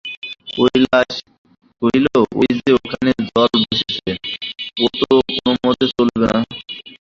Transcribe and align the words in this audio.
কৈলাস 0.53 1.13
কহিল, 1.81 2.05
ঐ-যে 2.35 2.69
ওখানে 2.77 3.11
জল 3.27 3.51
বসছে, 3.63 4.11
ও 4.77 4.95
তো 4.99 5.07
কোনোমতে 5.35 5.85
চলবে 5.95 6.25
না। 6.25 6.39